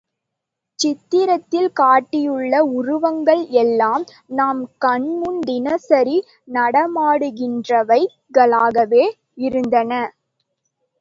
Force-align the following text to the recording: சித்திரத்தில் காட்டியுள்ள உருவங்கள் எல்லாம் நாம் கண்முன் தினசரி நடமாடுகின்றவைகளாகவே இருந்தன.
சித்திரத்தில் 0.79 1.73
காட்டியுள்ள 1.73 2.63
உருவங்கள் 2.77 3.47
எல்லாம் 3.61 4.03
நாம் 4.33 4.67
கண்முன் 4.77 5.43
தினசரி 5.43 6.25
நடமாடுகின்றவைகளாகவே 6.51 9.05
இருந்தன. 9.41 10.03